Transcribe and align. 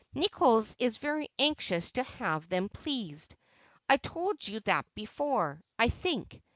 "Nichols 0.15 0.75
is 0.79 0.97
very 0.97 1.29
anxious 1.37 1.91
to 1.91 2.01
have 2.01 2.49
them 2.49 2.69
pleased—I 2.69 3.97
told 3.97 4.47
you 4.47 4.59
that 4.61 4.87
before, 4.95 5.61
I 5.77 5.89
think. 5.89 6.41